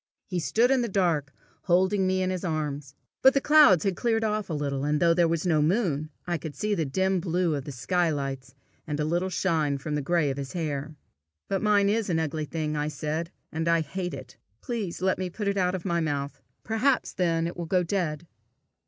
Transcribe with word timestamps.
He 0.25 0.39
stood 0.39 0.71
in 0.71 0.81
the 0.81 0.87
dark, 0.87 1.31
holding 1.65 2.07
me 2.07 2.23
in 2.23 2.31
his 2.31 2.43
arms. 2.43 2.95
But 3.21 3.35
the 3.35 3.39
clouds 3.39 3.83
had 3.83 3.95
cleared 3.95 4.23
off 4.23 4.49
a 4.49 4.53
little, 4.55 4.83
and 4.83 4.99
though 4.99 5.13
there 5.13 5.27
was 5.27 5.45
no 5.45 5.61
moon, 5.61 6.09
I 6.25 6.39
could 6.39 6.55
see 6.55 6.73
the 6.73 6.85
dim 6.87 7.19
blue 7.19 7.53
of 7.53 7.65
the 7.65 7.71
sky 7.71 8.09
lights, 8.09 8.55
and 8.87 8.99
a 8.99 9.05
little 9.05 9.29
shine 9.29 9.77
from 9.77 9.93
the 9.93 10.01
gray 10.01 10.31
of 10.31 10.37
his 10.37 10.53
hair. 10.53 10.95
"But 11.47 11.61
mine 11.61 11.87
is 11.87 12.09
an 12.09 12.17
ugly 12.17 12.45
thing," 12.45 12.75
I 12.75 12.87
said, 12.87 13.29
"and 13.51 13.67
I 13.67 13.81
hate 13.81 14.15
it. 14.15 14.37
Please 14.59 15.03
let 15.03 15.19
me 15.19 15.29
put 15.29 15.47
it 15.47 15.55
out 15.55 15.75
of 15.75 15.85
my 15.85 15.99
mouth. 15.99 16.41
Perhaps 16.63 17.13
then 17.13 17.45
it 17.45 17.55
will 17.55 17.67
go 17.67 17.83
dead." 17.83 18.25